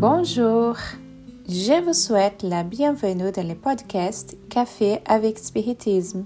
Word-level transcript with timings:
Bonjour, 0.00 0.76
je 1.46 1.84
vous 1.84 1.92
souhaite 1.92 2.42
la 2.42 2.64
bienvenue 2.64 3.30
dans 3.32 3.46
le 3.46 3.54
podcast 3.54 4.34
Café 4.48 5.00
avec 5.04 5.38
Spiritisme. 5.38 6.24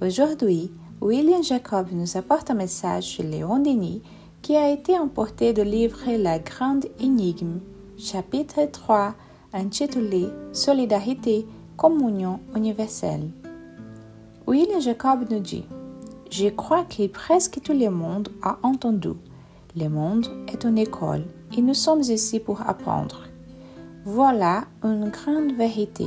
Aujourd'hui, 0.00 0.70
William 1.00 1.42
Jacob 1.42 1.88
nous 1.90 2.16
apporte 2.16 2.52
un 2.52 2.54
message 2.54 3.02
sur 3.02 3.24
Léon 3.24 3.58
Denis 3.58 4.02
qui 4.40 4.54
a 4.54 4.70
été 4.70 4.96
emporté 4.96 5.52
de 5.52 5.62
livre 5.62 5.98
La 6.16 6.38
Grande 6.38 6.86
Énigme, 7.00 7.58
chapitre 7.98 8.70
3, 8.70 9.16
intitulé 9.52 10.28
Solidarité, 10.52 11.44
communion 11.76 12.38
universelle. 12.54 13.30
William 14.46 14.80
Jacob 14.80 15.24
nous 15.28 15.40
dit 15.40 15.64
Je 16.30 16.50
crois 16.50 16.84
que 16.84 17.08
presque 17.08 17.60
tout 17.64 17.76
le 17.76 17.90
monde 17.90 18.28
a 18.44 18.58
entendu. 18.62 19.14
Le 19.80 19.88
monde 19.88 20.26
est 20.48 20.64
une 20.64 20.78
école 20.78 21.22
et 21.56 21.62
nous 21.62 21.74
sommes 21.74 22.00
ici 22.00 22.40
pour 22.40 22.62
apprendre. 22.68 23.22
Voilà 24.04 24.64
une 24.82 25.08
grande 25.08 25.52
vérité. 25.52 26.06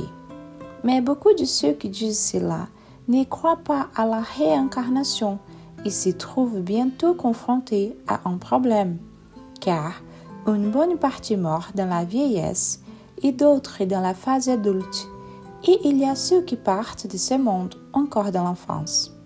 Mais 0.84 1.00
beaucoup 1.00 1.32
de 1.32 1.46
ceux 1.46 1.72
qui 1.72 1.88
disent 1.88 2.20
cela 2.20 2.66
ne 3.08 3.24
croient 3.24 3.60
pas 3.64 3.88
à 3.96 4.04
la 4.04 4.20
réincarnation 4.20 5.38
et 5.86 5.90
se 5.90 6.10
trouvent 6.10 6.60
bientôt 6.60 7.14
confrontés 7.14 7.96
à 8.06 8.28
un 8.28 8.36
problème, 8.36 8.98
car 9.60 10.02
une 10.46 10.70
bonne 10.70 10.98
partie 10.98 11.38
meurt 11.38 11.74
dans 11.74 11.88
la 11.88 12.04
vieillesse 12.04 12.82
et 13.22 13.32
d'autres 13.32 13.84
dans 13.84 14.02
la 14.02 14.12
phase 14.12 14.50
adulte, 14.50 15.08
et 15.66 15.78
il 15.84 15.96
y 15.96 16.04
a 16.04 16.14
ceux 16.14 16.42
qui 16.42 16.56
partent 16.56 17.06
de 17.06 17.16
ce 17.16 17.34
monde 17.34 17.76
encore 17.94 18.32
dans 18.32 18.44
l'enfance. 18.44 19.16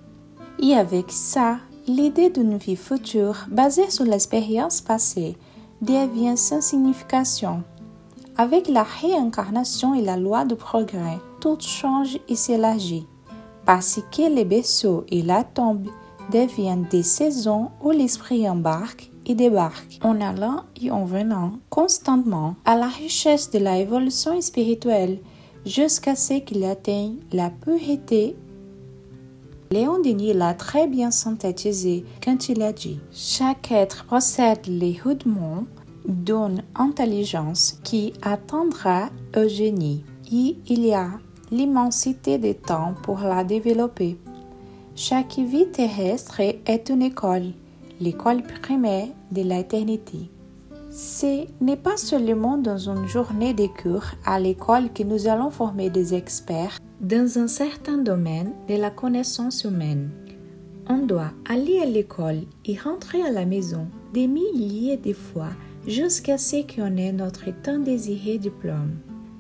Et 0.63 0.75
avec 0.75 1.07
ça, 1.11 1.59
l'idée 1.87 2.31
d'une 2.31 2.57
vie 2.57 2.77
future 2.77 3.47
basée 3.49 3.91
sur 3.91 4.05
l'expérience 4.05 4.81
passée 4.81 5.37
devient 5.81 6.37
sans 6.37 6.61
signification. 6.61 7.63
Avec 8.37 8.69
la 8.69 8.83
réincarnation 8.83 9.95
et 9.95 10.03
la 10.03 10.17
loi 10.17 10.45
du 10.45 10.57
progrès, 10.57 11.19
tout 11.41 11.59
change 11.61 12.19
et 12.29 12.37
s'élargit, 12.37 13.07
parce 13.65 14.01
que 14.11 14.29
les 14.35 14.45
berceaux 14.45 15.05
et 15.09 15.23
la 15.23 15.45
tombe 15.45 15.89
deviennent 16.33 16.87
des 16.91 17.03
saisons 17.03 17.71
où 17.83 17.91
l'esprit 17.91 18.49
embarque 18.49 19.11
et 19.27 19.35
débarque, 19.35 19.99
en 20.03 20.21
allant 20.21 20.63
et 20.81 20.91
en 20.91 21.05
venant 21.05 21.53
constamment 21.71 22.55
à 22.65 22.77
la 22.77 22.89
richesse 22.89 23.51
de 23.51 23.59
la 23.59 23.79
évolution 23.79 24.41
spirituelle 24.41 25.19
jusqu'à 25.65 26.15
ce 26.15 26.35
qu'il 26.35 26.65
atteigne 26.65 27.17
la 27.33 27.51
pureté. 27.51 28.37
Léon 29.71 30.01
Denis 30.01 30.33
l'a 30.33 30.55
très 30.55 30.87
bien 30.87 31.11
synthétisé 31.11 32.05
quand 32.25 32.49
il 32.49 32.63
a 32.63 32.73
dit 32.73 33.01
Chaque 33.13 33.73
être 33.73 34.05
possède 34.05 34.67
les 34.69 34.99
rudements 35.03 35.65
d'une 36.07 36.63
intelligence 36.77 37.81
qui 37.83 38.13
atteindra 38.23 39.09
au 39.37 39.49
génie, 39.49 40.05
et 40.33 40.57
il 40.69 40.87
y 40.87 40.95
a 40.95 41.11
l'immensité 41.51 42.39
des 42.39 42.55
temps 42.55 42.95
pour 43.03 43.19
la 43.19 43.43
développer. 43.43 44.17
Chaque 44.95 45.39
vie 45.39 45.69
terrestre 45.71 46.41
est 46.41 46.89
une 46.89 47.03
école, 47.03 47.53
l'école 48.01 48.43
primaire 48.43 49.09
de 49.33 49.43
l'éternité. 49.43 50.31
Ce 50.97 51.45
n'est 51.61 51.77
pas 51.77 51.99
seulement 51.99 52.57
dans 52.57 52.79
une 52.79 53.07
journée 53.07 53.53
de 53.53 53.67
cours 53.67 54.07
à 54.25 54.41
l'école 54.41 54.91
que 54.95 55.03
nous 55.03 55.29
allons 55.29 55.51
former 55.51 55.91
des 55.91 56.15
experts 56.15 56.79
dans 57.03 57.39
un 57.39 57.49
certain 57.49 57.99
domaine 57.99 58.53
de 58.67 58.77
la 58.77 58.89
connaissance 58.89 59.65
humaine. 59.65 60.09
On 60.89 61.05
doit 61.05 61.33
aller 61.47 61.81
à 61.81 61.85
l'école 61.85 62.45
et 62.65 62.79
rentrer 62.79 63.21
à 63.21 63.31
la 63.31 63.45
maison 63.45 63.89
des 64.15 64.27
milliers 64.27 64.97
de 64.97 65.13
fois 65.13 65.51
jusqu'à 65.87 66.39
ce 66.39 66.63
qu'on 66.63 66.97
ait 66.97 67.13
notre 67.13 67.51
tant 67.63 67.79
désiré 67.79 68.39
diplôme. 68.39 68.97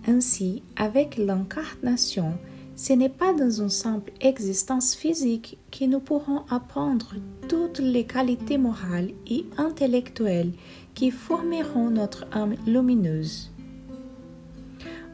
Ainsi, 0.06 0.62
avec 0.76 1.16
l'incarnation, 1.16 2.34
ce 2.76 2.92
n'est 2.92 3.08
pas 3.08 3.32
dans 3.32 3.50
une 3.50 3.70
simple 3.70 4.12
existence 4.20 4.94
physique 4.94 5.58
que 5.72 5.86
nous 5.86 5.98
pourrons 5.98 6.42
apprendre 6.50 7.14
toutes 7.48 7.78
les 7.78 8.04
qualités 8.04 8.58
morales 8.58 9.10
et 9.26 9.46
intellectuelles 9.56 10.52
qui 10.94 11.10
formeront 11.10 11.88
notre 11.88 12.26
âme 12.32 12.54
lumineuse. 12.66 13.50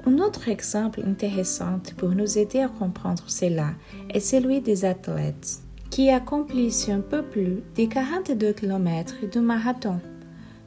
Un 0.05 0.19
autre 0.19 0.49
exemple 0.49 1.03
intéressant 1.07 1.81
pour 1.97 2.11
nous 2.11 2.37
aider 2.37 2.59
à 2.59 2.69
comprendre 2.69 3.23
cela 3.29 3.71
est 4.11 4.19
celui 4.19 4.61
des 4.61 4.85
athlètes 4.85 5.61
qui 5.91 6.11
accomplissent 6.11 6.89
un 6.89 7.01
peu 7.01 7.23
plus 7.23 7.63
de 7.77 7.85
42 7.85 8.55
km 8.55 9.15
de 9.31 9.41
marathon. 9.41 10.01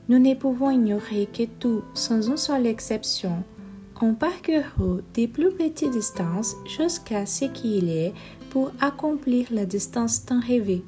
Nous 0.08 0.20
ne 0.20 0.36
pouvons 0.36 0.70
ignorer 0.70 1.28
que 1.34 1.44
tout, 1.44 1.84
sans 1.94 2.30
une 2.30 2.38
seule 2.38 2.68
exception, 2.68 3.44
on 4.02 4.14
parcourt 4.14 5.00
des 5.14 5.28
plus 5.28 5.52
petites 5.52 5.92
distances 5.92 6.56
jusqu'à 6.66 7.26
ce 7.26 7.46
qu'il 7.46 7.90
est 7.90 8.14
pour 8.50 8.72
accomplir 8.82 9.48
la 9.52 9.66
distance 9.66 10.26
tant 10.26 10.40
rêvée. 10.40 10.84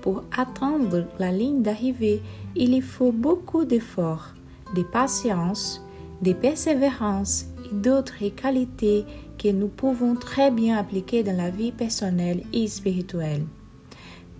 Pour 0.00 0.24
atteindre 0.36 1.04
la 1.18 1.30
ligne 1.30 1.62
d'arrivée, 1.62 2.22
il 2.56 2.80
faut 2.82 3.12
beaucoup 3.12 3.64
d'efforts, 3.64 4.34
de 4.74 4.82
patience, 4.82 5.84
de 6.22 6.32
persévérance 6.32 7.46
et 7.70 7.74
d'autres 7.74 8.28
qualités 8.34 9.04
que 9.38 9.48
nous 9.48 9.68
pouvons 9.68 10.14
très 10.14 10.50
bien 10.50 10.78
appliquer 10.78 11.22
dans 11.22 11.36
la 11.36 11.50
vie 11.50 11.72
personnelle 11.72 12.42
et 12.52 12.66
spirituelle. 12.66 13.44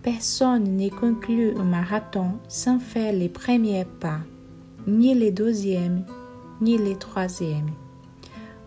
Personne 0.02 0.76
ne 0.76 0.88
conclut 0.88 1.54
un 1.58 1.64
marathon 1.64 2.38
sans 2.48 2.78
faire 2.78 3.12
les 3.12 3.28
premiers 3.28 3.84
pas, 4.00 4.20
ni 4.86 5.14
les 5.14 5.30
deuxièmes, 5.30 6.04
ni 6.60 6.78
les 6.78 6.96
troisièmes. 6.96 7.70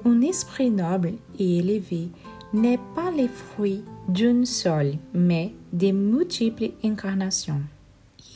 Un 0.03 0.21
esprit 0.21 0.71
noble 0.71 1.13
et 1.37 1.57
élevé 1.59 2.09
n'est 2.53 2.79
pas 2.95 3.11
le 3.11 3.27
fruit 3.27 3.83
d'une 4.09 4.45
seule, 4.45 4.95
mais 5.13 5.53
des 5.71 5.91
multiples 5.91 6.71
incarnations. 6.83 7.61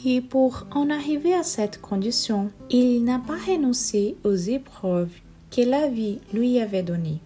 Et 0.06 0.22
pour 0.22 0.68
en 0.72 0.90
arriver 0.90 1.34
à 1.34 1.44
cette 1.44 1.82
condition, 1.82 2.52
il 2.70 3.04
n'a 3.04 3.20
pas 3.20 3.38
renoncé 3.48 4.16
aux 4.24 4.36
épreuves 4.36 5.12
que 5.50 5.62
la 5.62 5.88
vie 5.88 6.20
lui 6.34 6.60
avait 6.60 6.84
données. 6.84 7.22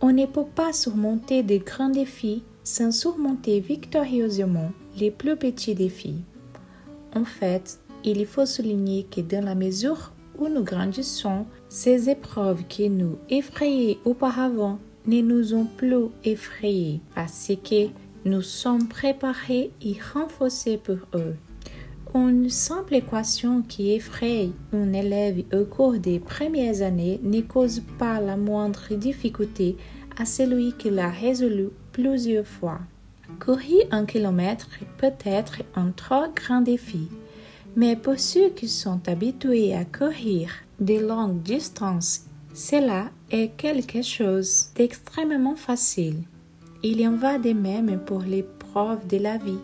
On 0.00 0.12
ne 0.12 0.26
peut 0.26 0.44
pas 0.54 0.72
surmonter 0.72 1.42
de 1.42 1.56
grands 1.56 1.90
défis 1.90 2.44
sans 2.62 2.92
surmonter 2.92 3.58
victorieusement 3.58 4.70
les 4.96 5.10
plus 5.10 5.36
petits 5.36 5.74
défis. 5.74 6.22
En 7.16 7.24
fait, 7.24 7.80
il 8.04 8.24
faut 8.26 8.46
souligner 8.46 9.04
que 9.04 9.20
dans 9.20 9.44
la 9.44 9.54
mesure 9.54 10.12
où 10.40 10.48
nous 10.48 10.64
grandissons, 10.64 11.46
ces 11.68 12.08
épreuves 12.08 12.64
qui 12.66 12.88
nous 12.88 13.18
effrayaient 13.28 13.98
auparavant 14.04 14.78
ne 15.06 15.20
nous 15.20 15.54
ont 15.54 15.66
plus 15.66 16.08
effrayés 16.24 17.00
parce 17.14 17.52
que 17.62 17.88
nous 18.24 18.42
sommes 18.42 18.88
préparés 18.88 19.70
et 19.82 19.96
renforcés 20.14 20.78
pour 20.78 20.98
eux. 21.14 21.36
Une 22.14 22.50
simple 22.50 22.96
équation 22.96 23.62
qui 23.62 23.92
effraie 23.92 24.48
un 24.72 24.92
élève 24.92 25.44
au 25.52 25.64
cours 25.64 25.98
des 25.98 26.18
premières 26.18 26.82
années 26.82 27.20
ne 27.22 27.40
cause 27.40 27.82
pas 27.98 28.20
la 28.20 28.36
moindre 28.36 28.94
difficulté 28.94 29.76
à 30.18 30.24
celui 30.24 30.72
qui 30.72 30.90
l'a 30.90 31.08
résolu 31.08 31.68
plusieurs 31.92 32.46
fois. 32.46 32.80
Courir 33.38 33.86
un 33.92 34.06
kilomètre 34.06 34.68
peut 34.98 35.12
être 35.24 35.62
un 35.76 35.92
trop 35.92 36.26
grand 36.34 36.62
défi, 36.62 37.08
mais 37.76 37.96
pour 37.96 38.18
ceux 38.18 38.50
qui 38.50 38.68
sont 38.68 39.00
habitués 39.08 39.74
à 39.74 39.84
courir 39.84 40.50
des 40.78 40.98
longues 40.98 41.42
distances, 41.42 42.26
cela 42.52 43.10
est 43.30 43.56
quelque 43.56 44.02
chose 44.02 44.70
d'extrêmement 44.74 45.56
facile. 45.56 46.24
Il 46.82 47.06
en 47.06 47.14
va 47.14 47.38
de 47.38 47.52
même 47.52 48.00
pour 48.04 48.20
l'épreuve 48.20 49.06
de 49.06 49.18
la 49.18 49.38
vie. 49.38 49.60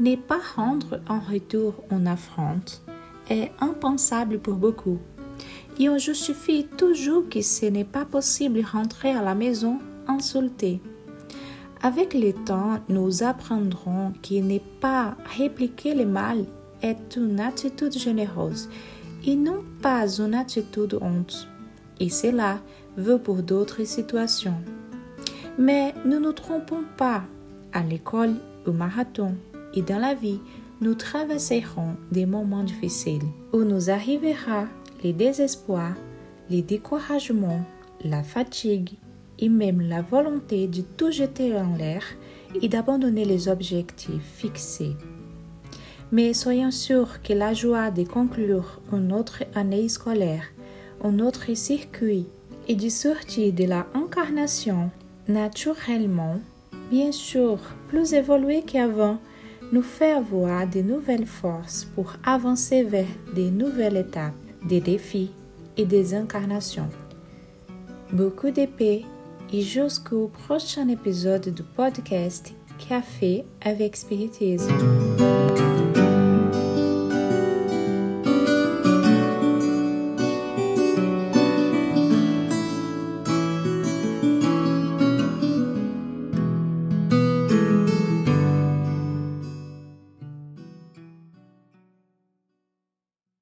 Ne 0.00 0.16
pas 0.16 0.40
rendre 0.56 1.00
en 1.08 1.20
retour 1.20 1.74
une 1.90 2.06
affronte 2.06 2.82
est 3.30 3.50
impensable 3.60 4.38
pour 4.38 4.54
beaucoup. 4.54 4.98
Et 5.78 5.88
on 5.88 5.98
justifie 5.98 6.66
toujours 6.76 7.28
que 7.28 7.40
ce 7.40 7.66
n'est 7.66 7.84
pas 7.84 8.04
possible 8.04 8.60
de 8.60 8.66
rentrer 8.66 9.12
à 9.12 9.22
la 9.22 9.34
maison 9.34 9.78
insulté. 10.06 10.80
Avec 11.82 12.14
le 12.14 12.32
temps, 12.32 12.78
nous 12.88 13.22
apprendrons 13.22 14.12
qu'il 14.22 14.46
n'est 14.46 14.62
pas 14.80 15.16
répliquer 15.36 15.94
le 15.94 16.06
mal 16.06 16.44
est 16.82 17.16
une 17.16 17.40
attitude 17.40 17.96
généreuse 17.96 18.68
et 19.24 19.36
non 19.36 19.62
pas 19.80 20.06
une 20.20 20.34
attitude 20.34 20.98
honte. 21.00 21.48
Et 22.00 22.08
cela 22.08 22.60
veut 22.96 23.18
pour 23.18 23.42
d'autres 23.42 23.84
situations. 23.84 24.56
Mais 25.58 25.94
ne 26.04 26.18
nous 26.18 26.32
trompons 26.32 26.84
pas. 26.96 27.22
À 27.72 27.82
l'école, 27.82 28.34
au 28.66 28.72
marathon 28.72 29.34
et 29.74 29.82
dans 29.82 29.98
la 29.98 30.14
vie, 30.14 30.40
nous 30.80 30.94
traverserons 30.94 31.96
des 32.10 32.26
moments 32.26 32.64
difficiles 32.64 33.22
où 33.52 33.62
nous 33.62 33.90
arrivera 33.90 34.66
les 35.02 35.12
désespoirs, 35.12 35.94
les 36.50 36.62
découragements, 36.62 37.64
la 38.04 38.22
fatigue 38.22 38.98
et 39.38 39.48
même 39.48 39.80
la 39.80 40.02
volonté 40.02 40.66
de 40.66 40.82
tout 40.82 41.10
jeter 41.10 41.56
en 41.56 41.76
l'air 41.76 42.02
et 42.60 42.68
d'abandonner 42.68 43.24
les 43.24 43.48
objectifs 43.48 44.22
fixés. 44.22 44.96
Mais 46.12 46.34
soyons 46.34 46.70
sûrs 46.70 47.22
que 47.22 47.32
la 47.32 47.54
joie 47.54 47.90
de 47.90 48.04
conclure 48.04 48.80
une 48.92 49.12
autre 49.12 49.44
année 49.54 49.88
scolaire 49.88 50.44
un 51.04 51.18
autre 51.18 51.54
circuit 51.54 52.26
et 52.68 52.76
de 52.76 52.88
sortir 52.88 53.52
de 53.52 53.64
la 53.64 53.86
incarnation 53.94 54.90
naturellement, 55.28 56.38
bien 56.90 57.12
sûr 57.12 57.58
plus 57.88 58.12
évolué 58.12 58.62
qu'avant, 58.62 59.18
nous 59.72 59.82
fait 59.82 60.12
avoir 60.12 60.68
de 60.68 60.80
nouvelles 60.80 61.26
forces 61.26 61.86
pour 61.94 62.12
avancer 62.24 62.82
vers 62.82 63.06
de 63.34 63.48
nouvelles 63.48 63.96
étapes, 63.96 64.34
des 64.68 64.80
défis 64.80 65.30
et 65.76 65.86
des 65.86 66.14
incarnations. 66.14 66.90
Beaucoup 68.12 68.50
de 68.50 68.68
et 69.54 69.60
jusqu'au 69.62 70.28
prochain 70.28 70.88
épisode 70.88 71.48
du 71.48 71.62
podcast 71.62 72.52
Café 72.88 73.44
avec 73.62 73.96
Spiritisme. 73.96 74.72